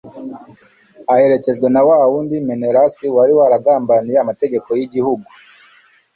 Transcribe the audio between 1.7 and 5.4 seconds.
na wa wundi menelasi wari waragambaniye amategeko n'igihugu